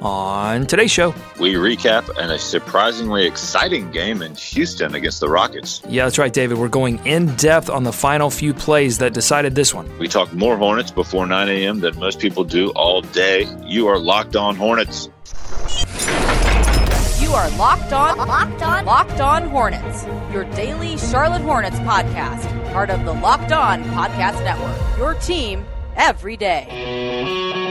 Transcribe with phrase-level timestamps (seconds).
[0.00, 5.82] On today's show, we recap an, a surprisingly exciting game in Houston against the Rockets.
[5.88, 6.56] Yeah, that's right, David.
[6.58, 9.98] We're going in depth on the final few plays that decided this one.
[9.98, 11.80] We talk more Hornets before 9 a.m.
[11.80, 13.48] than most people do all day.
[13.64, 15.08] You are locked on Hornets.
[17.20, 20.06] You are locked on, locked on, locked on Hornets.
[20.32, 24.98] Your daily Charlotte Hornets podcast, part of the Locked On Podcast Network.
[24.98, 27.67] Your team every day.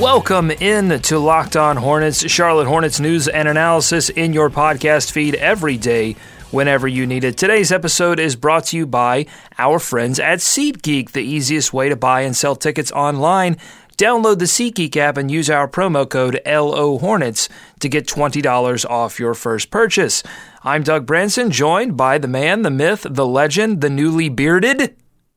[0.00, 5.34] Welcome in to Locked On Hornets, Charlotte Hornets news and analysis in your podcast feed
[5.34, 6.16] every day,
[6.50, 7.36] whenever you need it.
[7.36, 9.26] Today's episode is brought to you by
[9.58, 13.58] our friends at SeatGeek, the easiest way to buy and sell tickets online.
[13.98, 19.20] Download the SeatGeek app and use our promo code LO Hornets to get $20 off
[19.20, 20.22] your first purchase.
[20.64, 24.96] I'm Doug Branson, joined by the man, the myth, the legend, the newly bearded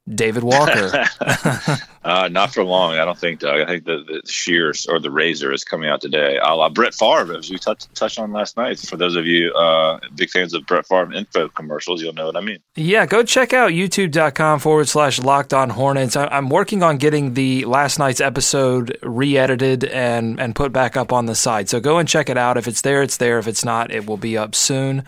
[0.09, 0.91] David Walker.
[2.03, 3.61] uh, not for long, I don't think, Doug.
[3.61, 6.37] I think the, the shears or the razor is coming out today.
[6.43, 8.79] A la Brett Favre, as we t- touched on last night.
[8.79, 12.35] For those of you uh, big fans of Brett Favre info commercials, you'll know what
[12.35, 12.59] I mean.
[12.75, 16.17] Yeah, go check out youtube.com forward slash locked on hornets.
[16.17, 20.97] I- I'm working on getting the last night's episode re edited and, and put back
[20.97, 21.69] up on the site.
[21.69, 22.57] So go and check it out.
[22.57, 23.39] If it's there, it's there.
[23.39, 25.05] If it's not, it will be up soon.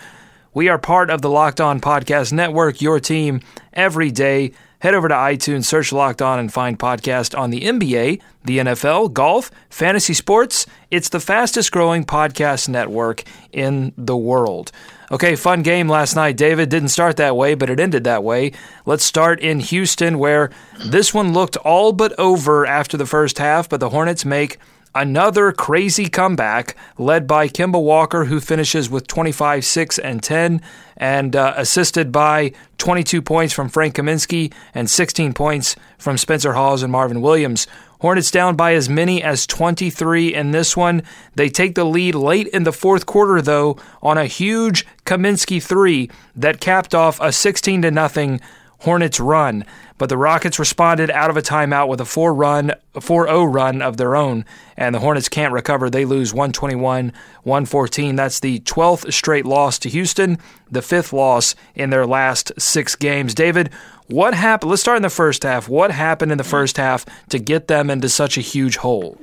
[0.53, 3.41] We are part of the Locked On Podcast Network, your team
[3.73, 4.53] every day.
[4.85, 9.13] Head over to iTunes, search Locked On, and find podcast on the NBA, the NFL,
[9.13, 10.67] golf, fantasy sports.
[10.91, 14.71] It's the fastest growing podcast network in the world.
[15.11, 16.37] Okay, fun game last night.
[16.37, 18.51] David didn't start that way, but it ended that way.
[18.85, 20.51] Let's start in Houston, where
[20.85, 24.59] this one looked all but over after the first half, but the Hornets make
[24.95, 30.61] another crazy comeback led by Kemba Walker, who finishes with 25, 6, and 10,
[30.97, 36.81] and uh, assisted by 22 points from Frank Kaminsky and 16 points from Spencer Hawes
[36.81, 37.67] and Marvin Williams.
[37.99, 41.03] Hornets down by as many as 23 in this one.
[41.35, 46.09] They take the lead late in the fourth quarter, though, on a huge Kaminsky three
[46.35, 48.41] that capped off a 16 to nothing
[48.85, 49.65] Hornets run.
[49.97, 53.97] But the Rockets responded out of a timeout with a 4 run, 4-0 run of
[53.97, 54.45] their own,
[54.77, 55.89] and the Hornets can't recover.
[55.89, 58.15] They lose 121-114.
[58.15, 60.37] That's the 12th straight loss to Houston,
[60.69, 63.33] the fifth loss in their last 6 games.
[63.33, 63.71] David,
[64.07, 64.69] what happened?
[64.69, 65.67] Let's start in the first half.
[65.67, 69.17] What happened in the first half to get them into such a huge hole?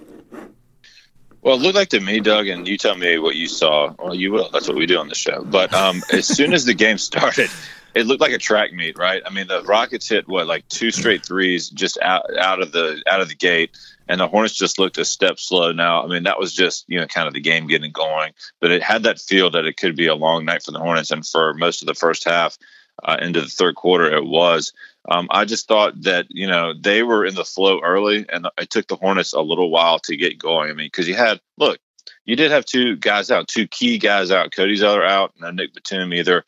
[1.43, 3.95] Well, it looked like to me, Doug, and you tell me what you saw.
[3.99, 4.49] Well, you will.
[4.53, 5.45] That's what we do on the show.
[5.45, 7.51] But um, as soon as the game started,
[7.95, 9.23] it looked like a track meet, right?
[9.25, 13.03] I mean, the Rockets hit what like two straight threes just out out of the
[13.11, 13.77] out of the gate,
[14.09, 15.73] and the Hornets just looked a step slow.
[15.73, 18.71] Now, I mean, that was just you know kind of the game getting going, but
[18.71, 21.27] it had that feel that it could be a long night for the Hornets, and
[21.27, 22.57] for most of the first half
[23.03, 24.73] uh, into the third quarter, it was.
[25.09, 28.71] Um, I just thought that you know they were in the flow early, and it
[28.71, 30.71] took the Hornets a little while to get going.
[30.71, 31.79] I mean, because you had look,
[32.25, 34.53] you did have two guys out, two key guys out.
[34.53, 36.45] Cody Zeller out, and Nick Batum either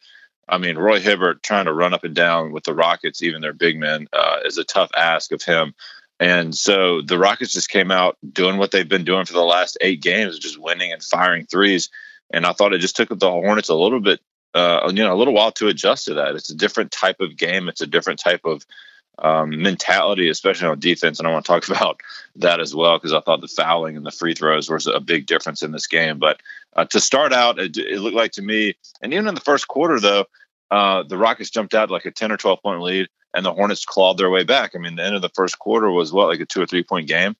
[0.49, 3.53] I mean, Roy Hibbert trying to run up and down with the Rockets, even their
[3.53, 5.75] big men, uh, is a tough ask of him.
[6.21, 9.78] And so the Rockets just came out doing what they've been doing for the last
[9.81, 11.91] eight games, just winning and firing threes.
[12.33, 14.21] And I thought it just took the Hornets a little bit,
[14.54, 16.34] uh, you know, a little while to adjust to that.
[16.34, 17.69] It's a different type of game.
[17.69, 18.65] It's a different type of
[19.19, 21.19] um, mentality, especially on defense.
[21.19, 22.01] And I want to talk about
[22.37, 25.27] that as well because I thought the fouling and the free throws was a big
[25.27, 26.19] difference in this game.
[26.19, 26.41] But
[26.75, 29.69] uh, to start out, it, it, looked like to me, and even in the first
[29.69, 30.27] quarter, though,
[30.71, 33.85] uh, the Rockets jumped out like a 10 or 12 point lead, and the Hornets
[33.85, 34.73] clawed their way back.
[34.75, 36.83] I mean, the end of the first quarter was what, like a two or three
[36.83, 37.37] point game?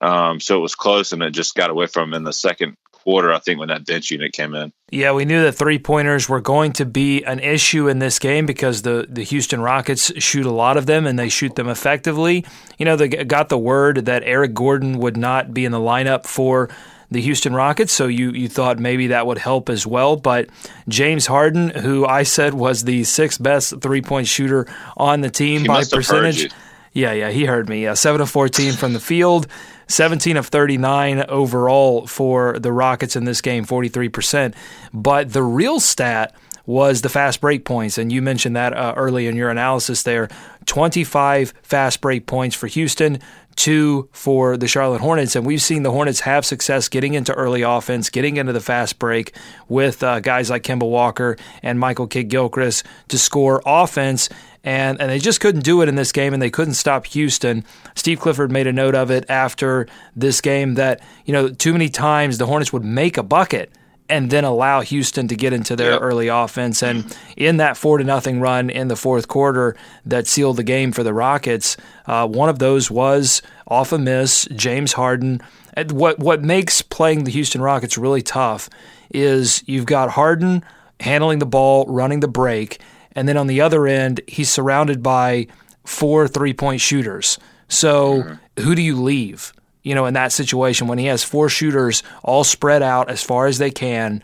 [0.00, 2.76] Um, so it was close, and it just got away from them in the second
[3.04, 4.72] quarter, I think, when that bench unit came in.
[4.90, 8.46] Yeah, we knew that three pointers were going to be an issue in this game
[8.46, 12.44] because the, the Houston Rockets shoot a lot of them and they shoot them effectively.
[12.78, 16.26] You know, they got the word that Eric Gordon would not be in the lineup
[16.26, 16.70] for
[17.10, 20.16] the Houston Rockets, so you, you thought maybe that would help as well.
[20.16, 20.48] But
[20.88, 24.66] James Harden, who I said was the sixth best three point shooter
[24.96, 26.50] on the team he by percentage.
[26.94, 27.82] Yeah, yeah, he heard me.
[27.82, 29.48] Yeah, 7 of 14 from the field,
[29.88, 34.54] 17 of 39 overall for the Rockets in this game, 43%.
[34.92, 36.34] But the real stat
[36.66, 40.28] was the fast break points, and you mentioned that uh, early in your analysis there.
[40.66, 43.18] 25 fast break points for Houston,
[43.56, 45.36] two for the Charlotte Hornets.
[45.36, 48.98] And we've seen the Hornets have success getting into early offense, getting into the fast
[48.98, 49.36] break
[49.68, 54.28] with uh, guys like Kemba Walker and Michael Kidd Gilchrist to score offense.
[54.64, 57.64] And, and they just couldn't do it in this game, and they couldn't stop Houston.
[57.94, 61.90] Steve Clifford made a note of it after this game that, you know, too many
[61.90, 63.70] times the Hornets would make a bucket
[64.08, 66.00] and then allow Houston to get into their Yep.
[66.02, 66.82] early offense.
[66.82, 70.92] And in that four to nothing run in the fourth quarter that sealed the game
[70.92, 71.76] for the Rockets,
[72.06, 75.40] uh, one of those was off a miss, James Harden.
[75.72, 78.68] And what what makes playing the Houston Rockets really tough
[79.10, 80.62] is you've got Harden
[81.00, 82.80] handling the ball, running the break,
[83.14, 85.46] and then on the other end, he's surrounded by
[85.84, 87.38] four three point shooters.
[87.68, 89.52] So who do you leave?
[89.82, 93.46] You know, in that situation when he has four shooters all spread out as far
[93.46, 94.22] as they can,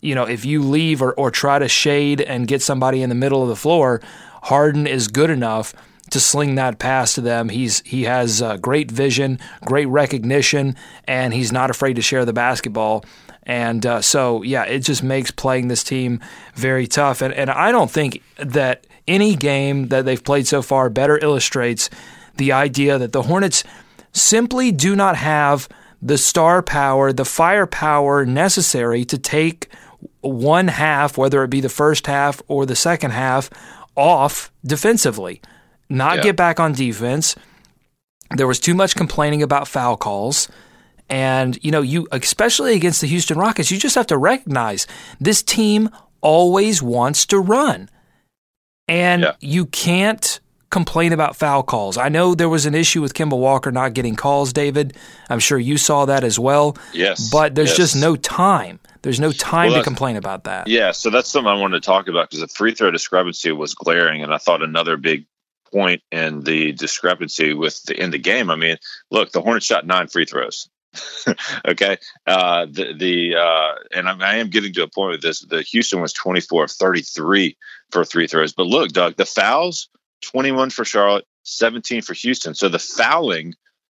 [0.00, 3.14] you know, if you leave or, or try to shade and get somebody in the
[3.14, 4.00] middle of the floor,
[4.42, 5.74] Harden is good enough
[6.10, 7.48] to sling that pass to them.
[7.48, 10.76] He's he has uh, great vision, great recognition,
[11.06, 13.04] and he's not afraid to share the basketball.
[13.50, 16.20] And uh, so, yeah, it just makes playing this team
[16.54, 17.20] very tough.
[17.20, 21.90] And and I don't think that any game that they've played so far better illustrates
[22.36, 23.64] the idea that the Hornets
[24.12, 25.68] simply do not have
[26.00, 29.66] the star power, the firepower necessary to take
[30.20, 33.50] one half, whether it be the first half or the second half,
[33.96, 35.42] off defensively.
[35.88, 36.22] Not Yeah.
[36.22, 37.34] get back on defense.
[38.36, 40.48] There was too much complaining about foul calls.
[41.10, 44.86] And, you know, you, especially against the Houston Rockets, you just have to recognize
[45.20, 45.90] this team
[46.20, 47.88] always wants to run.
[48.88, 49.32] And Yeah.
[49.40, 50.40] you can't
[50.70, 51.96] complain about foul calls.
[51.96, 54.96] I know there was an issue with Kemba Walker not getting calls, David.
[55.28, 56.76] I'm sure you saw that as well.
[56.92, 57.76] Yes, But there's yes.
[57.76, 58.78] just no time.
[59.02, 60.68] There's no time Well, to complain about that.
[60.68, 63.74] Yeah, so that's something I wanted to talk about because the free throw discrepancy was
[63.74, 65.24] glaring, and I thought another big
[65.72, 68.50] point in the discrepancy with the in the game.
[68.50, 68.76] I mean,
[69.10, 70.68] look, the Hornets shot nine free throws.
[71.68, 75.40] okay, uh, the the uh, and I, I am getting to a point with this.
[75.40, 77.56] The Houston was twenty four of thirty three
[77.90, 79.88] for three throws, but look, Doug, the fouls
[80.20, 82.54] twenty one for Charlotte, seventeen for Houston.
[82.54, 83.54] So the fouling,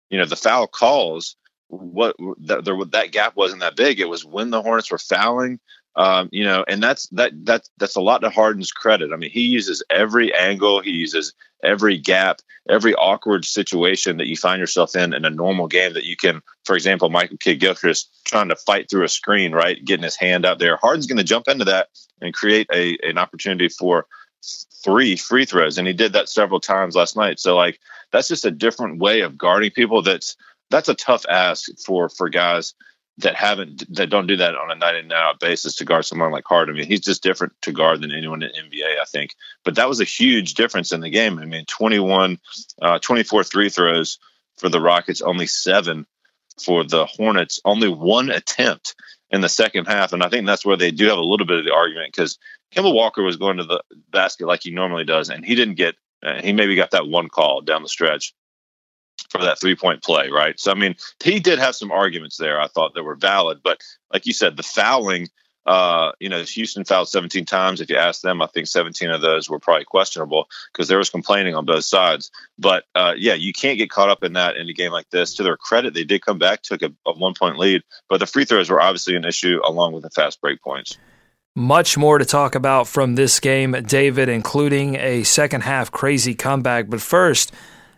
[0.09, 1.35] you know, the foul calls
[1.67, 2.15] what
[2.45, 3.99] that there, that gap wasn't that big.
[3.99, 5.59] It was when the Hornets were fouling,
[5.95, 9.11] um, you know, and that's that that that's a lot to Harden's credit.
[9.13, 11.33] I mean, he uses every angle, he uses
[11.63, 16.03] every gap, every awkward situation that you find yourself in in a normal game that
[16.03, 20.03] you can, for example, Michael Kidd Gilchrist trying to fight through a screen, right, getting
[20.03, 20.77] his hand out there.
[20.77, 21.89] Harden's going to jump into that
[22.21, 24.05] and create a an opportunity for
[24.83, 27.39] three free throws, and he did that several times last night.
[27.39, 27.79] So like
[28.11, 30.01] that's just a different way of guarding people.
[30.01, 30.35] That's
[30.69, 32.73] that's a tough ask for for guys
[33.19, 36.05] that haven't that don't do that on a night in night out basis to guard
[36.05, 36.75] someone like Harden.
[36.75, 39.35] I mean, he's just different to guard than anyone in NBA, I think.
[39.63, 41.39] But that was a huge difference in the game.
[41.39, 42.39] I mean, 21,
[42.81, 44.19] uh, 24 three throws
[44.57, 46.05] for the Rockets, only seven
[46.61, 48.95] for the Hornets, only one attempt
[49.29, 50.13] in the second half.
[50.13, 52.37] And I think that's where they do have a little bit of the argument because
[52.73, 53.81] Kemba Walker was going to the
[54.11, 55.95] basket like he normally does, and he didn't get.
[56.23, 58.33] Uh, he maybe got that one call down the stretch
[59.37, 60.59] for that three point play, right?
[60.59, 62.59] So I mean, he did have some arguments there.
[62.59, 63.81] I thought that were valid, but
[64.13, 65.29] like you said, the fouling.
[65.67, 67.81] Uh, you know, Houston fouled 17 times.
[67.81, 71.09] If you ask them, I think 17 of those were probably questionable because there was
[71.09, 72.29] complaining on both sides.
[72.59, 75.33] But uh, yeah, you can't get caught up in that in a game like this.
[75.33, 78.27] To their credit, they did come back, took a, a one point lead, but the
[78.27, 80.99] free throws were obviously an issue along with the fast break points.
[81.57, 86.89] Much more to talk about from this game, David, including a second half crazy comeback.
[86.89, 87.53] But first,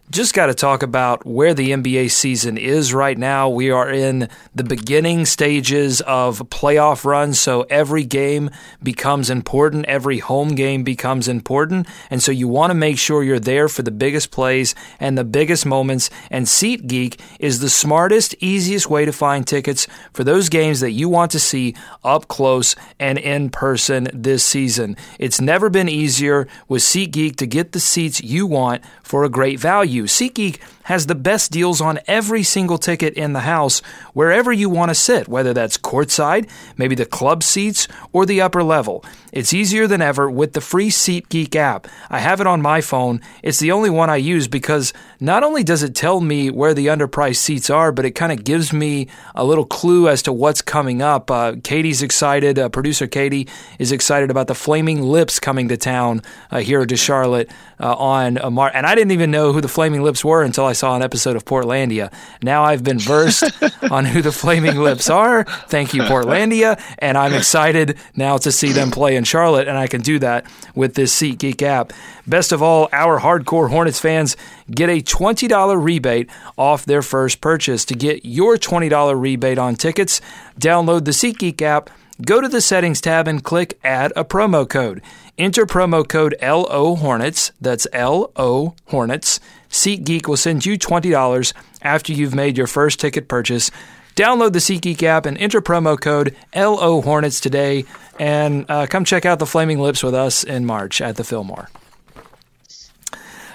[0.09, 3.49] just got to talk about where the NBA season is right now.
[3.49, 8.49] We are in the beginning stages of playoff runs, so every game
[8.81, 9.85] becomes important.
[9.87, 11.87] Every home game becomes important.
[12.09, 15.25] And so you want to make sure you're there for the biggest plays and the
[15.25, 16.09] biggest moments.
[16.31, 21.09] And SeatGeek is the smartest, easiest way to find tickets for those games that you
[21.09, 24.95] want to see up close and in person this season.
[25.19, 29.59] It's never been easier with SeatGeek to get the seats you want for a great
[29.59, 29.96] value.
[30.03, 33.81] SeatGeek has the best deals on every single ticket in the house,
[34.13, 38.63] wherever you want to sit, whether that's courtside, maybe the club seats, or the upper
[38.63, 39.03] level.
[39.37, 41.87] It's easier than ever with the free SeatGeek app.
[42.09, 43.21] I have it on my phone.
[43.43, 46.87] It's the only one I use because not only does it tell me where the
[46.87, 50.63] underpriced seats are, but it kind of gives me a little clue as to what's
[50.63, 51.29] coming up.
[51.29, 52.57] Uh, Katie's excited.
[52.57, 56.97] Uh, producer Katie is excited about the Flaming Lips coming to town uh, here to
[56.97, 58.71] Charlotte uh, on uh, Mar.
[58.73, 61.35] And I didn't even know who the Flaming Lips were until I saw an episode
[61.35, 62.11] of Portlandia.
[62.41, 63.43] Now I've been versed
[63.91, 65.43] on who the Flaming Lips are.
[65.43, 66.81] Thank you, Portlandia.
[66.97, 70.45] And I'm excited now to see them play in Charlotte, and I can do that
[70.73, 71.93] with this SeatGeek app.
[72.25, 74.35] Best of all, our hardcore Hornets fans
[74.71, 77.85] get a $20 rebate off their first purchase.
[77.85, 80.21] To get your $20 rebate on tickets,
[80.59, 81.89] download the SeatGeek app,
[82.25, 85.01] go to the settings tab, and click add a promo code.
[85.37, 89.39] Enter promo code LO Hornets, that's LO Hornets.
[89.69, 93.69] SeatGeek will send you $20 after you've made your first ticket purchase.
[94.17, 97.85] Download the SeatGeek app and enter promo code LO Hornets today,
[98.19, 101.69] and uh, come check out the Flaming Lips with us in March at the Fillmore.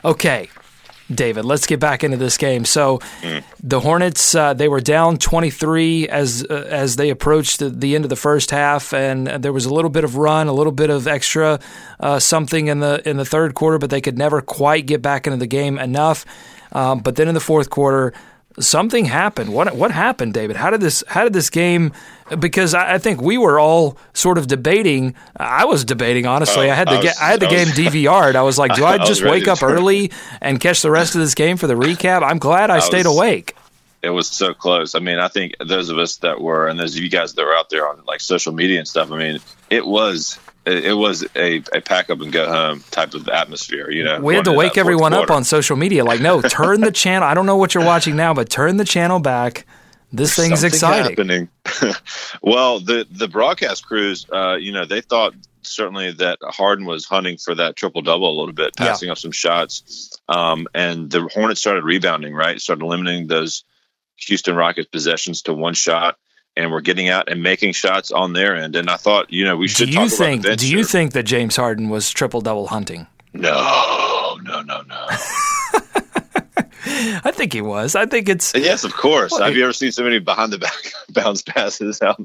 [0.05, 0.49] Okay,
[1.13, 2.65] David, let's get back into this game.
[2.65, 3.01] So,
[3.63, 8.05] the Hornets uh, they were down 23 as uh, as they approached the, the, end
[8.05, 10.91] of the first half, and there was a little bit of run, a little bit
[10.91, 11.61] of extra
[12.01, 15.27] uh, something in the in the third quarter, but they could never quite get back
[15.27, 16.25] into the game enough.
[16.73, 18.15] Um, but then in the fourth quarter,
[18.59, 19.53] something happened.
[19.53, 20.57] What what happened, David?
[20.57, 21.93] How did this how did this game?
[22.39, 25.15] Because I, I think we were all sort of debating.
[25.37, 26.69] I was debating honestly.
[26.69, 28.37] Oh, I had to get I had the I was, game DVR'd.
[28.37, 31.21] I was like, do I, I just wake up early and catch the rest of
[31.21, 32.23] this game for the recap?
[32.23, 33.55] I'm glad I, stayed was, awake.
[34.03, 34.95] It was so close.
[34.95, 37.45] I mean, I think those of us that were and those of you guys that
[37.45, 39.13] were out there on like social media and stuff.
[39.13, 39.41] I mean,
[39.71, 43.91] it was it was a, a pack up and go home type of atmosphere.
[43.91, 45.33] You know, we had to wake everyone quarter.
[45.33, 46.05] up on social media.
[46.05, 47.27] Like, no, turn the channel.
[47.27, 49.67] I don't know what you're watching now, but turn the channel back.
[50.13, 51.49] This thing's Something exciting.
[52.43, 57.39] Well, the the broadcast crews, uh, you know, they thought certainly that Harden was hunting
[57.39, 59.13] for that triple double a little bit, passing yeah.
[59.13, 62.35] up some shots, um, and the Hornets started rebounding.
[62.35, 63.65] Right, started limiting those
[64.17, 66.19] Houston Rockets possessions to one shot
[66.57, 68.77] and we're getting out and making shots on their end.
[68.77, 69.91] And I thought, you know, we should.
[69.91, 70.43] Do you think?
[70.57, 73.07] do you think that James Harden was triple double hunting?
[73.33, 75.07] No, no, no, no.
[76.85, 77.95] I think he was.
[77.95, 79.31] I think it's yes, of course.
[79.33, 82.21] Well, Have you ever seen so many behind the back bounce passes out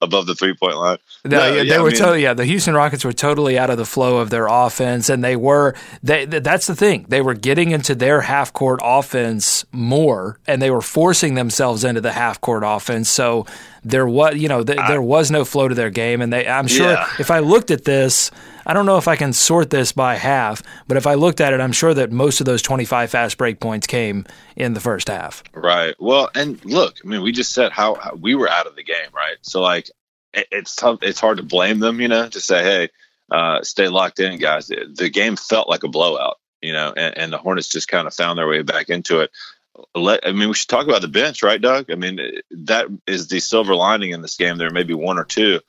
[0.00, 0.98] above the three point line?
[1.24, 2.22] No, no yeah, they I were mean, totally.
[2.22, 5.36] Yeah, the Houston Rockets were totally out of the flow of their offense, and they
[5.36, 5.74] were.
[6.02, 7.06] They, that's the thing.
[7.08, 12.00] They were getting into their half court offense more, and they were forcing themselves into
[12.00, 13.08] the half court offense.
[13.08, 13.46] So
[13.84, 16.46] there was, you know, th- I, there was no flow to their game, and they.
[16.46, 17.08] I'm sure yeah.
[17.18, 18.30] if I looked at this
[18.66, 21.52] I don't know if I can sort this by half, but if I looked at
[21.52, 24.24] it, I'm sure that most of those 25 fast break points came
[24.56, 25.42] in the first half.
[25.52, 25.94] Right.
[25.98, 28.84] Well, and look, I mean, we just said how, how we were out of the
[28.84, 29.36] game, right?
[29.42, 29.90] So like,
[30.32, 31.00] it, it's tough.
[31.02, 32.88] It's hard to blame them, you know, to say, hey,
[33.30, 34.68] uh, stay locked in, guys.
[34.68, 38.14] The game felt like a blowout, you know, and, and the Hornets just kind of
[38.14, 39.30] found their way back into it.
[39.94, 41.90] Let, I mean, we should talk about the bench, right, Doug?
[41.90, 44.58] I mean, that is the silver lining in this game.
[44.58, 45.60] There may be one or two,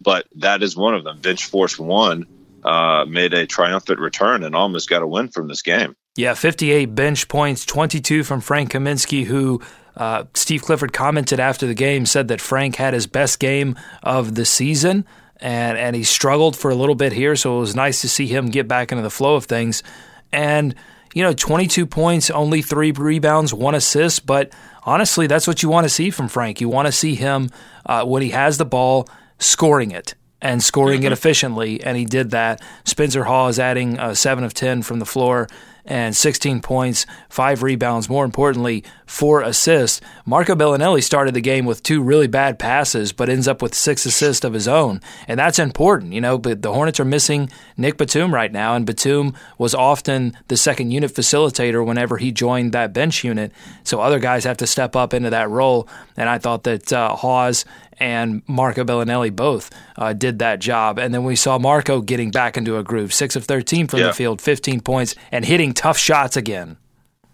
[0.00, 1.20] but that is one of them.
[1.20, 2.26] Bench force one
[2.64, 5.96] uh, made a triumphant return and almost got a win from this game.
[6.16, 9.60] Yeah, 58 bench points, 22 from Frank Kaminsky, who
[9.96, 14.34] uh, Steve Clifford commented after the game, said that Frank had his best game of
[14.34, 15.04] the season.
[15.40, 18.26] And, and he struggled for a little bit here, so it was nice to see
[18.26, 19.84] him get back into the flow of things.
[20.32, 20.74] And,
[21.14, 24.26] you know, 22 points, only three rebounds, one assist.
[24.26, 24.52] But
[24.84, 26.60] honestly, that's what you want to see from Frank.
[26.60, 27.50] You want to see him,
[27.86, 31.06] uh, when he has the ball, scoring it and scoring mm-hmm.
[31.08, 32.62] it efficiently, and he did that.
[32.84, 35.48] Spencer Hawes is adding uh, 7 of 10 from the floor
[35.88, 40.02] and 16 points, five rebounds, more importantly, four assists.
[40.26, 44.04] Marco Belinelli started the game with two really bad passes, but ends up with six
[44.04, 45.00] assists of his own.
[45.26, 48.84] And that's important, you know, but the Hornets are missing Nick Batum right now, and
[48.84, 53.50] Batum was often the second unit facilitator whenever he joined that bench unit.
[53.82, 55.88] So other guys have to step up into that role.
[56.18, 57.64] And I thought that uh, Hawes
[57.98, 60.98] and Marco Belinelli both uh, did that job.
[60.98, 64.06] And then we saw Marco getting back into a groove, six of 13 from yeah.
[64.08, 66.76] the field, 15 points, and hitting tough shots again.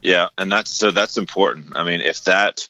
[0.03, 1.77] Yeah, and that's so that's important.
[1.77, 2.69] I mean, if that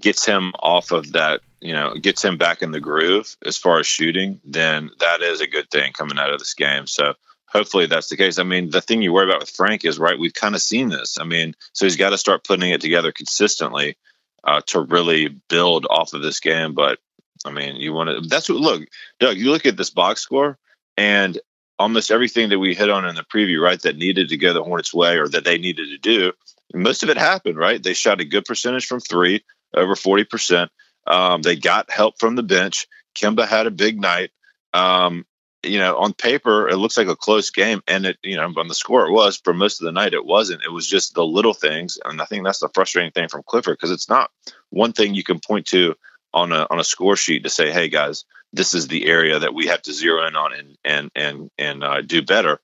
[0.00, 3.78] gets him off of that, you know, gets him back in the groove as far
[3.78, 6.86] as shooting, then that is a good thing coming out of this game.
[6.86, 7.14] So
[7.46, 8.38] hopefully that's the case.
[8.38, 10.18] I mean, the thing you worry about with Frank is right.
[10.18, 11.18] We've kind of seen this.
[11.18, 13.96] I mean, so he's got to start putting it together consistently
[14.44, 16.74] uh, to really build off of this game.
[16.74, 16.98] But
[17.46, 18.28] I mean, you want to.
[18.28, 18.58] That's what.
[18.58, 18.88] Look,
[19.20, 19.36] Doug.
[19.36, 20.58] You look at this box score,
[20.96, 21.38] and
[21.78, 24.64] almost everything that we hit on in the preview, right, that needed to go the
[24.64, 26.32] Hornets' way or that they needed to do,
[26.74, 27.56] most of it happened.
[27.56, 30.70] Right, they shot a good percentage from three, over forty percent.
[31.06, 32.86] Um, they got help from the bench.
[33.14, 34.30] Kemba had a big night.
[34.74, 35.24] Um,
[35.62, 38.68] you know, on paper, it looks like a close game, and it, you know, on
[38.68, 39.40] the score, it was.
[39.42, 40.62] For most of the night, it wasn't.
[40.62, 43.76] It was just the little things, and I think that's the frustrating thing from Clifford
[43.76, 44.30] because it's not
[44.70, 45.94] one thing you can point to
[46.36, 49.54] on a on a score sheet to say, hey guys, this is the area that
[49.54, 52.60] we have to zero in on and and and and uh, do better.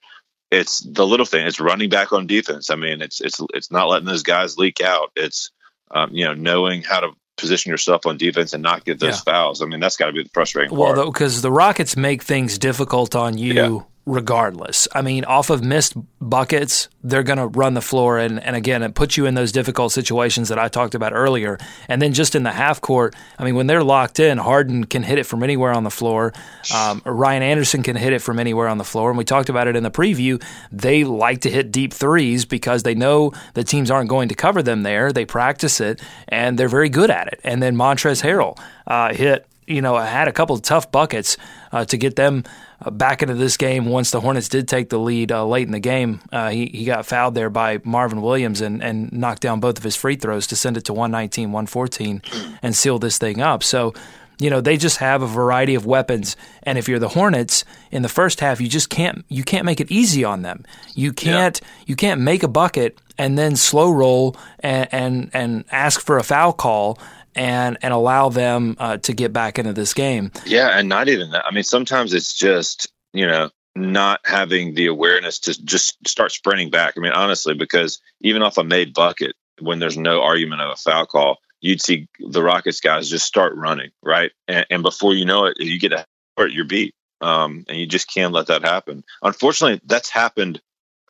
[0.50, 1.46] It's the little thing.
[1.46, 2.68] It's running back on defense.
[2.68, 5.10] I mean, it's it's it's not letting those guys leak out.
[5.16, 5.50] It's
[5.90, 9.32] um, you know knowing how to position yourself on defense and not get those yeah.
[9.32, 9.62] fouls.
[9.62, 11.06] I mean, that's got to be the frustrating well, part.
[11.06, 13.54] because the Rockets make things difficult on you.
[13.54, 13.80] Yeah.
[14.04, 14.88] Regardless.
[14.94, 18.18] I mean, off of missed buckets, they're going to run the floor.
[18.18, 21.58] And, and again, it puts you in those difficult situations that I talked about earlier.
[21.88, 25.04] And then just in the half court, I mean, when they're locked in, Harden can
[25.04, 26.32] hit it from anywhere on the floor.
[26.74, 29.08] Um, Ryan Anderson can hit it from anywhere on the floor.
[29.08, 30.42] And we talked about it in the preview.
[30.72, 34.62] They like to hit deep threes because they know the teams aren't going to cover
[34.62, 35.12] them there.
[35.12, 37.40] They practice it and they're very good at it.
[37.44, 41.36] And then Montrezl Harrell uh, hit you know, I had a couple of tough buckets
[41.70, 42.44] uh, to get them
[42.84, 45.72] uh, back into this game once the Hornets did take the lead uh, late in
[45.72, 46.20] the game.
[46.32, 49.84] Uh, he, he got fouled there by Marvin Williams and, and knocked down both of
[49.84, 52.22] his free throws to send it to 119, 114
[52.62, 53.62] and seal this thing up.
[53.62, 53.94] So,
[54.38, 56.36] you know, they just have a variety of weapons.
[56.64, 59.80] And if you're the Hornets in the first half, you just can't you can't make
[59.80, 60.64] it easy on them.
[60.94, 61.68] You can't yeah.
[61.86, 66.24] you can't make a bucket and then slow roll and, and and ask for a
[66.24, 66.98] foul call
[67.34, 70.30] and and allow them uh, to get back into this game.
[70.44, 71.44] Yeah, and not even that.
[71.46, 76.70] I mean, sometimes it's just you know not having the awareness to just start sprinting
[76.70, 76.94] back.
[76.96, 80.76] I mean, honestly, because even off a made bucket, when there's no argument of a
[80.76, 85.24] foul call, you'd see the Rockets guys just start running right, and, and before you
[85.24, 86.06] know it, you get a
[86.48, 89.04] your beat, um, and you just can't let that happen.
[89.22, 90.60] Unfortunately, that's happened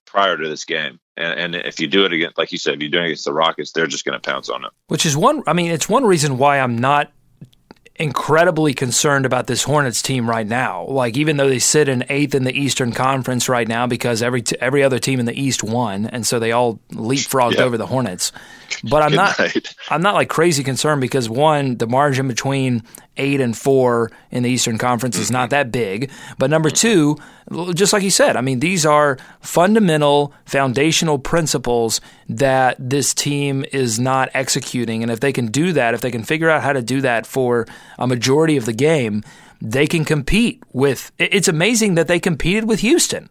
[0.05, 1.01] prior to this game.
[1.17, 3.25] And, and if you do it against, like you said, if you're doing it against
[3.25, 4.71] the Rockets, they're just going to pounce on it.
[4.89, 5.43] Which is one.
[5.47, 7.13] I mean, it's one reason why I'm not
[7.97, 10.87] incredibly concerned about this Hornets team right now.
[10.87, 14.43] Like even though they sit in eighth in the Eastern Conference right now because every
[14.43, 17.87] t- every other team in the East won, and so they all leapfrogged over the
[17.87, 18.33] Hornets.
[18.83, 19.75] But I'm Good not night.
[19.91, 22.83] I'm not like crazy concerned because one, the margin between
[23.17, 26.11] eight and four in the Eastern Conference is not that big.
[26.39, 27.19] But number two,
[27.75, 34.01] just like you said, I mean, these are fundamental, foundational principles that this team is
[34.01, 35.03] not executing.
[35.03, 37.27] And if they can do that, if they can figure out how to do that
[37.27, 37.67] for
[37.99, 39.23] a majority of the game,
[39.61, 41.13] they can compete with.
[41.19, 43.29] It's amazing that they competed with Houston.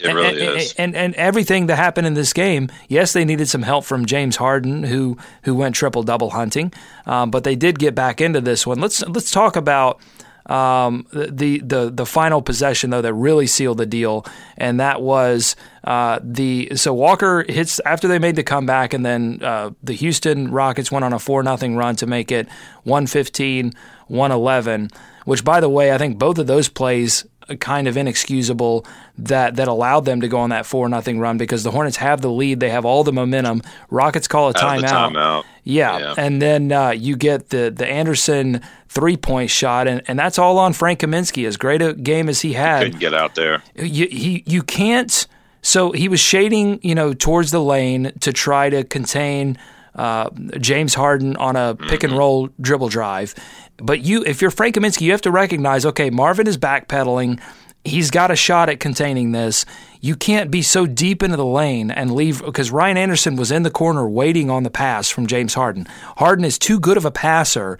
[0.00, 0.74] It and, really and, is.
[0.74, 4.36] And, and everything that happened in this game, yes, they needed some help from James
[4.36, 6.72] Harden, who who went triple double hunting,
[7.06, 8.80] um, but they did get back into this one.
[8.80, 10.00] Let's let's talk about.
[10.46, 14.24] Um, the the the final possession though that really sealed the deal,
[14.56, 15.54] and that was
[15.84, 20.50] uh, the so Walker hits after they made the comeback, and then uh, the Houston
[20.50, 22.48] Rockets went on a four nothing run to make it
[22.82, 23.74] 115,
[24.08, 24.90] 111.
[25.24, 27.26] Which, by the way, I think both of those plays
[27.56, 28.86] kind of inexcusable
[29.18, 32.20] that that allowed them to go on that four nothing run because the Hornets have
[32.20, 33.62] the lead, they have all the momentum.
[33.90, 35.12] Rockets call a timeout.
[35.12, 35.44] timeout.
[35.64, 35.98] Yeah.
[35.98, 36.14] yeah.
[36.16, 40.58] and then uh, you get the the Anderson three point shot, and, and that's all
[40.58, 41.46] on Frank Kaminsky.
[41.46, 43.62] As great a game as he had, he couldn't get out there.
[43.74, 45.26] You he you can't.
[45.62, 49.58] So he was shading, you know, towards the lane to try to contain
[50.00, 52.18] uh, James Harden on a pick and mm-hmm.
[52.18, 53.34] roll dribble drive.
[53.76, 57.38] But you, if you're Frank Kaminsky, you have to recognize, okay, Marvin is backpedaling.
[57.84, 59.66] He's got a shot at containing this.
[60.00, 63.62] You can't be so deep into the lane and leave because Ryan Anderson was in
[63.62, 65.86] the corner waiting on the pass from James Harden.
[66.16, 67.76] Harden is too good of a passer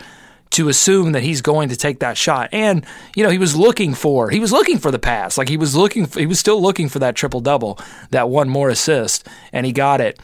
[0.51, 2.51] to assume that he's going to take that shot.
[2.53, 2.85] And
[3.17, 5.39] you know, he was looking for he was looking for the pass.
[5.39, 7.79] Like he was looking for, he was still looking for that triple double,
[8.11, 10.21] that one more assist, and he got it.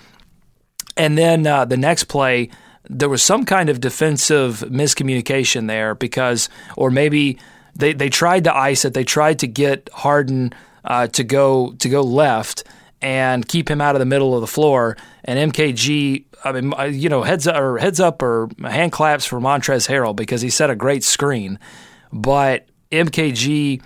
[0.96, 2.50] And then uh, the next play,
[2.88, 7.38] there was some kind of defensive miscommunication there because, or maybe
[7.74, 8.94] they, they tried to ice it.
[8.94, 10.52] They tried to get Harden
[10.84, 12.64] uh, to go to go left
[13.02, 14.96] and keep him out of the middle of the floor.
[15.24, 19.26] And MKG, I mean, uh, you know, heads up or heads up or hand claps
[19.26, 21.58] for Montrezl Harrell because he set a great screen,
[22.12, 23.82] but MKG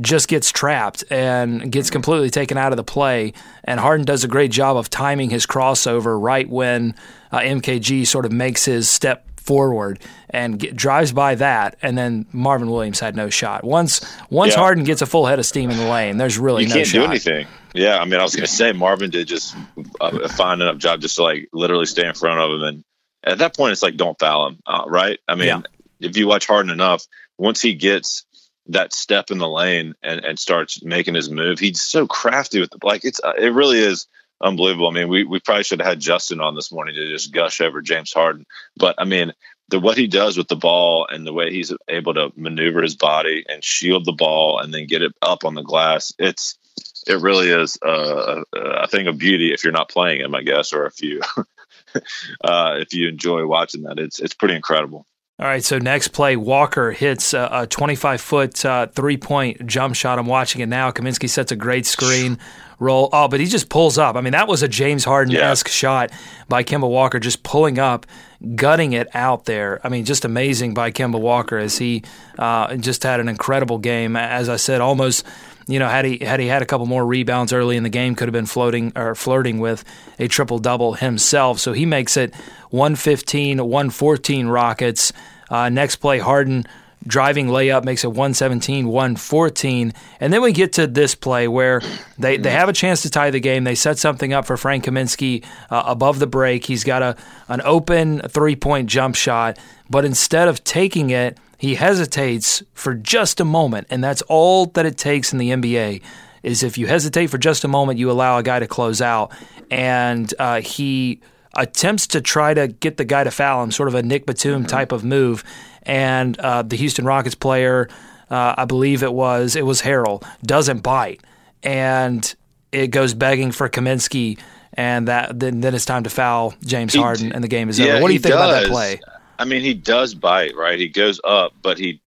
[0.00, 3.32] just gets trapped and gets completely taken out of the play.
[3.64, 6.94] And Harden does a great job of timing his crossover right when
[7.30, 9.98] uh, MKG sort of makes his step forward
[10.30, 13.64] and get, drives by that, and then Marvin Williams had no shot.
[13.64, 14.00] Once
[14.30, 14.60] once yeah.
[14.60, 16.86] Harden gets a full head of steam in the lane, there's really you no can't
[16.86, 16.98] shot.
[16.98, 17.46] do anything.
[17.74, 19.56] Yeah, I mean, I was going to say Marvin did just
[20.00, 22.84] a fine enough job just to like literally stay in front of him, and
[23.24, 25.18] at that point, it's like don't foul him, uh, right?
[25.28, 25.60] I mean, yeah.
[26.00, 27.06] if you watch Harden enough,
[27.38, 28.24] once he gets
[28.66, 31.58] that step in the lane and, and starts making his move.
[31.58, 34.06] He's so crafty with the like it's uh, it really is
[34.40, 34.88] unbelievable.
[34.88, 37.60] I mean, we we probably should have had Justin on this morning to just gush
[37.60, 38.46] over James Harden,
[38.76, 39.32] but I mean,
[39.68, 42.94] the what he does with the ball and the way he's able to maneuver his
[42.94, 46.58] body and shield the ball and then get it up on the glass, it's
[47.06, 50.72] it really is a, a thing of beauty if you're not playing him, I guess,
[50.72, 51.20] or if you
[52.44, 55.06] uh, if you enjoy watching that, it's it's pretty incredible.
[55.42, 60.20] All right, so next play, Walker hits a 25 foot uh, three point jump shot.
[60.20, 60.92] I'm watching it now.
[60.92, 62.38] Kaminsky sets a great screen
[62.78, 63.08] roll.
[63.12, 64.14] Oh, but he just pulls up.
[64.14, 65.72] I mean, that was a James Harden esque yeah.
[65.72, 66.10] shot
[66.48, 68.06] by Kemba Walker, just pulling up,
[68.54, 69.80] gutting it out there.
[69.82, 72.04] I mean, just amazing by Kemba Walker as he
[72.38, 74.14] uh, just had an incredible game.
[74.14, 75.26] As I said, almost
[75.66, 78.14] you know, had he had he had a couple more rebounds early in the game,
[78.14, 79.84] could have been floating or flirting with
[80.18, 81.58] a triple double himself.
[81.58, 82.34] So he makes it
[82.70, 85.12] 115, 114 Rockets.
[85.50, 86.66] Uh, next play, Harden
[87.06, 91.80] driving layup makes it 117 114 and then we get to this play where
[92.18, 94.84] they, they have a chance to tie the game they set something up for frank
[94.84, 97.16] kaminsky uh, above the break he's got a
[97.48, 99.58] an open three point jump shot
[99.90, 104.84] but instead of taking it he hesitates for just a moment and that's all that
[104.84, 106.02] it takes in the nba
[106.42, 109.32] is if you hesitate for just a moment you allow a guy to close out
[109.70, 111.20] and uh, he
[111.54, 114.62] attempts to try to get the guy to foul him sort of a nick batum
[114.62, 114.66] mm-hmm.
[114.66, 115.44] type of move
[115.82, 117.88] and uh, the Houston Rockets player,
[118.30, 121.20] uh, I believe it was it was Harrell, doesn't bite,
[121.62, 122.34] and
[122.70, 124.38] it goes begging for Kaminsky,
[124.74, 127.94] and that then, then it's time to foul James Harden, and the game is yeah,
[127.94, 128.02] over.
[128.02, 128.50] What do you think does.
[128.50, 129.00] about that play?
[129.38, 130.78] I mean, he does bite, right?
[130.78, 132.00] He goes up, but he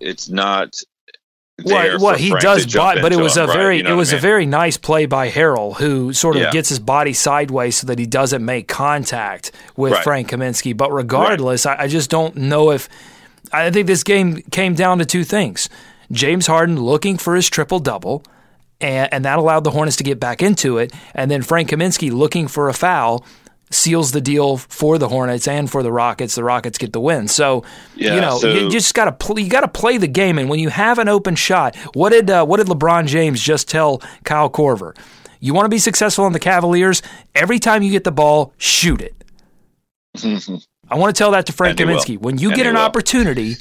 [0.00, 0.74] it's not
[1.64, 3.56] well, well he does bite, but it was him, a right?
[3.56, 4.18] very you know it was I mean?
[4.18, 6.50] a very nice play by Harrell, who sort of yeah.
[6.50, 10.04] gets his body sideways so that he doesn't make contact with right.
[10.04, 10.76] Frank Kaminsky.
[10.76, 11.78] But regardless, right.
[11.78, 12.88] I, I, just don't know if
[13.52, 15.68] I think this game came down to two things:
[16.10, 18.24] James Harden looking for his triple double,
[18.80, 22.10] and, and that allowed the Hornets to get back into it, and then Frank Kaminsky
[22.10, 23.24] looking for a foul
[23.70, 26.34] seals the deal for the Hornets and for the Rockets.
[26.34, 27.28] The Rockets get the win.
[27.28, 30.08] So yeah, you know so, you just got to pl- you got to play the
[30.08, 30.38] game.
[30.38, 33.68] And when you have an open shot, what did uh, what did LeBron James just
[33.68, 34.96] tell Kyle Korver?
[35.40, 37.02] You want to be successful in the Cavaliers.
[37.34, 39.14] Every time you get the ball, shoot it.
[40.90, 42.18] I want to tell that to Frank Kaminsky.
[42.18, 42.82] When you and get an will.
[42.82, 43.56] opportunity,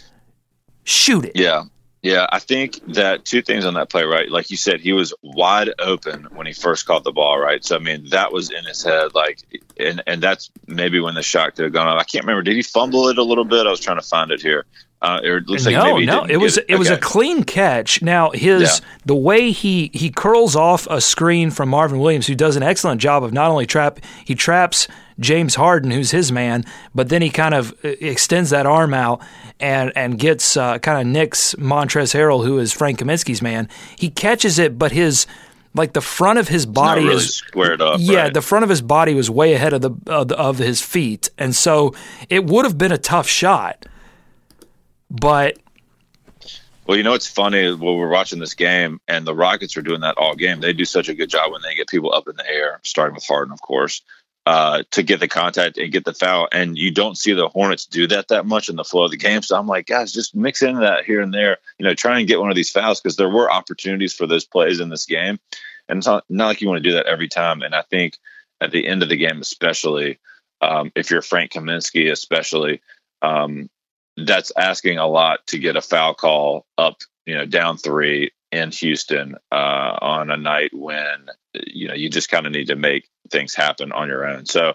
[0.83, 1.33] shoot it.
[1.35, 1.63] Yeah.
[2.01, 4.31] Yeah, I think that two things on that play, right?
[4.31, 7.63] Like you said, he was wide open when he first caught the ball, right?
[7.63, 9.39] So I mean, that was in his head, like,
[9.77, 11.99] and and that's maybe when the shot could have gone off.
[11.99, 12.43] I can't remember.
[12.43, 13.67] Did he fumble it a little bit?
[13.67, 14.65] I was trying to find it here.
[15.01, 18.01] Uh, it looks like no, no, it was it, it was a clean catch.
[18.01, 18.87] Now his yeah.
[19.05, 22.99] the way he he curls off a screen from Marvin Williams, who does an excellent
[22.99, 24.87] job of not only trap he traps
[25.19, 26.63] James Harden, who's his man,
[26.95, 29.21] but then he kind of uh, extends that arm out
[29.59, 33.67] and and gets uh, kind of nicks Montrezl Harrell, who is Frank Kaminsky's man.
[33.97, 35.27] He catches it, but his
[35.73, 37.99] like the front of his body really is squared up.
[38.01, 38.33] Yeah, right?
[38.33, 41.29] the front of his body was way ahead of the, of the of his feet,
[41.37, 41.93] and so
[42.29, 43.85] it would have been a tough shot.
[45.11, 45.57] But
[46.87, 50.01] well, you know it's funny when we're watching this game, and the Rockets are doing
[50.01, 50.59] that all game.
[50.59, 53.15] They do such a good job when they get people up in the air, starting
[53.15, 54.01] with Harden, of course,
[54.49, 56.47] uh, to get the contact and get the foul.
[56.51, 59.17] And you don't see the Hornets do that that much in the flow of the
[59.17, 59.43] game.
[59.43, 61.59] So I'm like, guys, just mix in that here and there.
[61.77, 64.45] You know, try and get one of these fouls because there were opportunities for those
[64.45, 65.39] plays in this game,
[65.87, 67.61] and it's not, not like you want to do that every time.
[67.61, 68.17] And I think
[68.59, 70.17] at the end of the game, especially
[70.61, 72.81] um, if you're Frank Kaminsky, especially.
[73.21, 73.69] Um,
[74.17, 78.71] that's asking a lot to get a foul call up, you know, down three in
[78.71, 83.07] Houston uh, on a night when you know you just kind of need to make
[83.29, 84.45] things happen on your own.
[84.45, 84.73] So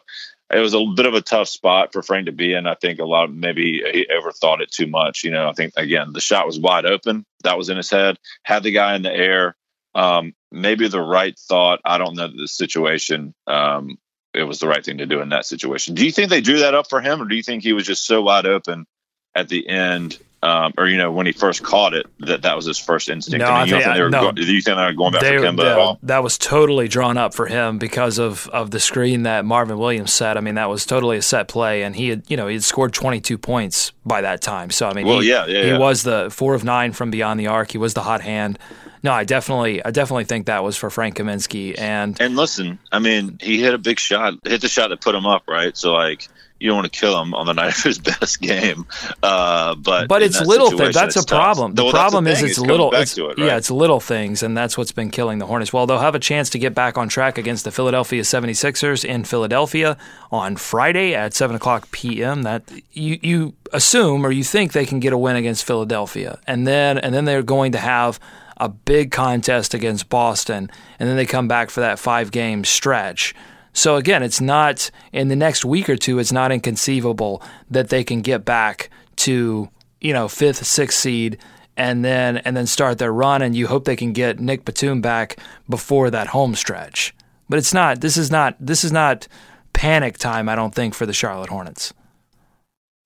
[0.53, 2.67] it was a bit of a tough spot for Frank to be in.
[2.67, 5.25] I think a lot of maybe he overthought it too much.
[5.25, 7.25] You know, I think again the shot was wide open.
[7.43, 8.19] That was in his head.
[8.43, 9.57] Had the guy in the air.
[9.95, 11.81] Um, maybe the right thought.
[11.85, 13.35] I don't know the situation.
[13.47, 13.99] Um,
[14.33, 15.95] it was the right thing to do in that situation.
[15.95, 17.87] Do you think they drew that up for him, or do you think he was
[17.87, 18.87] just so wide open
[19.35, 22.67] at the end, um, or you know when he first caught it, that that was
[22.67, 23.39] his first instinct.
[23.39, 24.11] No, I mean, think, I, no.
[24.11, 25.99] Go, do you think they were going back they, for Kemba they, at all?
[26.03, 30.13] That was totally drawn up for him because of of the screen that Marvin Williams
[30.13, 30.37] set.
[30.37, 32.65] I mean, that was totally a set play, and he had you know he had
[32.65, 34.71] scored 22 points by that time.
[34.71, 35.79] So I mean, well, he, yeah, yeah, he yeah.
[35.79, 37.71] was the four of nine from beyond the arc.
[37.73, 38.59] He was the hot hand.
[39.03, 41.79] No, I definitely, I definitely think that was for Frank Kaminsky.
[41.79, 45.15] And and listen, I mean, he hit a big shot, hit the shot that put
[45.15, 45.77] him up, right?
[45.77, 46.29] So like,
[46.65, 48.87] you don't want to kill him on the night of his best game.
[49.23, 50.95] Uh, but but it's little things.
[50.95, 51.75] That's a problem.
[51.75, 52.91] The well, problem the is it's, little.
[52.95, 53.39] It's, it, right?
[53.39, 55.75] Yeah, it's little things, and that's what's been killing the Hornets.
[55.75, 59.25] Well, they'll have a chance to get back on track against the Philadelphia 76ers in
[59.25, 59.99] Philadelphia
[60.33, 62.45] on Friday at seven o'clock p.m.
[62.45, 66.67] That you you assume or you think they can get a win against Philadelphia, and
[66.67, 68.19] then and then they're going to have
[68.57, 73.35] a big contest against Boston, and then they come back for that five game stretch.
[73.75, 76.19] So again, it's not in the next week or two.
[76.19, 79.69] It's not inconceivable that they can get back to
[80.01, 81.39] you know fifth, sixth seed,
[81.77, 83.43] and then and then start their run.
[83.43, 85.37] And you hope they can get Nick Batum back
[85.69, 87.15] before that home stretch.
[87.49, 88.01] But it's not.
[88.01, 88.57] This is not.
[88.59, 89.29] This is not
[89.73, 90.49] panic time.
[90.49, 91.93] I don't think for the Charlotte Hornets.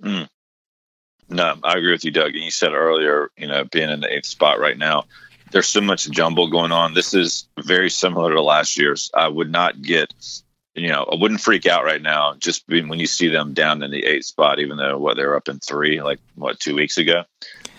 [0.02, 0.28] Mm.
[1.30, 2.34] No, I agree with you, Doug.
[2.34, 5.04] And you said earlier, you know, being in the eighth spot right now,
[5.50, 6.94] there's so much jumble going on.
[6.94, 9.10] This is very similar to last year's.
[9.14, 10.12] I would not get
[10.78, 13.90] you know, I wouldn't freak out right now just when you see them down in
[13.90, 17.24] the eighth spot, even though what they're up in three, like what two weeks ago.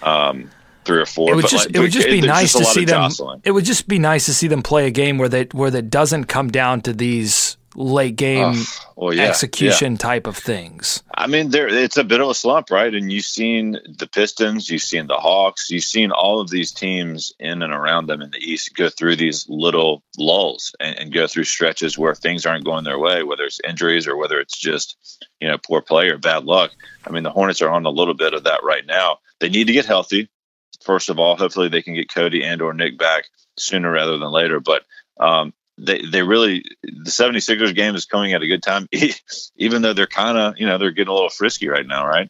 [0.01, 0.49] Um,
[0.85, 1.31] three or four.
[1.31, 3.03] It would just like, it would just be nice just to see them.
[3.03, 3.41] jostling.
[3.43, 5.89] It would just be nice to see them play a game where that where that
[5.89, 11.01] doesn't come down to these late game Ugh, well, yeah, execution type of things.
[11.15, 12.93] I mean, there it's a bit of a slump, right?
[12.93, 17.33] And you've seen the Pistons, you've seen the Hawks, you've seen all of these teams
[17.39, 21.25] in and around them in the East go through these little lulls and, and go
[21.25, 24.97] through stretches where things aren't going their way, whether it's injuries or whether it's just
[25.39, 26.71] you know poor play or bad luck.
[27.07, 29.19] I mean, the Hornets are on a little bit of that right now.
[29.39, 30.29] They need to get healthy.
[30.83, 33.25] First of all, hopefully they can get Cody and or Nick back
[33.57, 34.59] sooner rather than later.
[34.59, 34.83] But
[35.19, 38.87] um, they they really the 76ers game is coming at a good time
[39.55, 42.29] even though they're kind of you know they're getting a little frisky right now right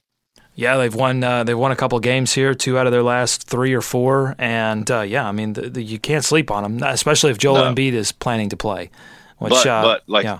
[0.55, 3.43] yeah they've won uh, they've won a couple games here two out of their last
[3.43, 6.83] three or four and uh, yeah i mean the, the, you can't sleep on them
[6.83, 7.73] especially if joel no.
[7.73, 8.89] embiid is planning to play
[9.38, 10.39] which but, uh, but like yeah.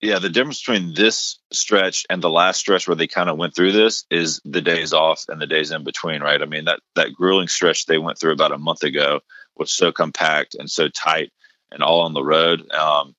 [0.00, 3.54] yeah the difference between this stretch and the last stretch where they kind of went
[3.54, 6.80] through this is the days off and the days in between right i mean that
[6.94, 9.20] that grueling stretch they went through about a month ago
[9.56, 11.32] was so compact and so tight
[11.70, 13.14] and all on the road, um,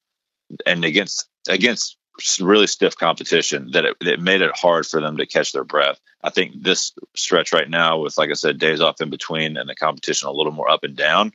[0.65, 1.97] and against against
[2.39, 5.99] really stiff competition that it, it, made it hard for them to catch their breath.
[6.21, 9.69] I think this stretch right now, with like I said, days off in between and
[9.69, 11.31] the competition a little more up and down,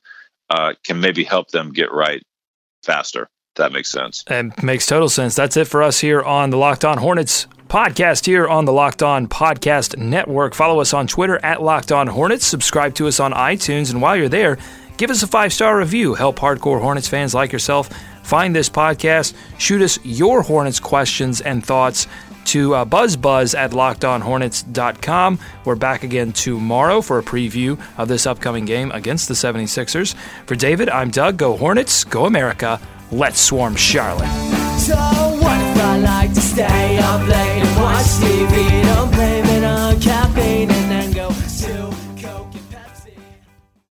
[0.50, 2.22] uh, can maybe help them get right
[2.83, 3.29] faster.
[3.57, 4.24] that makes sense.
[4.29, 5.35] It makes total sense.
[5.35, 9.03] That's it for us here on the Locked On Hornets podcast here on the Locked
[9.03, 10.55] On Podcast Network.
[10.55, 12.46] Follow us on Twitter at Locked On Hornets.
[12.46, 14.59] Subscribe to us on iTunes, and while you're there
[14.96, 16.14] Give us a five star review.
[16.14, 17.90] Help hardcore Hornets fans like yourself
[18.24, 19.35] find this podcast.
[19.59, 22.07] Shoot us your Hornets questions and thoughts
[22.46, 25.38] to uh, buzzbuzz at lockedonhornets.com.
[25.64, 30.14] We're back again tomorrow for a preview of this upcoming game against the 76ers.
[30.46, 31.37] For David, I'm Doug.
[31.37, 32.80] Go Hornets, go America.
[33.11, 34.28] Let's swarm Charlotte.
[34.78, 38.84] So what if I like to stay up late and watch TV?